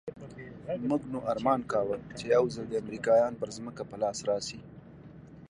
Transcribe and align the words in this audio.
موږ 0.89 1.01
نو 1.13 1.19
ارمان 1.31 1.61
کاوه 1.71 1.95
چې 2.17 2.25
يو 2.35 2.43
ځل 2.53 2.65
دې 2.69 2.77
امريکايان 2.83 3.33
پر 3.39 3.49
ځمکه 3.57 3.83
په 3.89 3.95
لاس 4.01 4.17
راسي. 4.27 4.59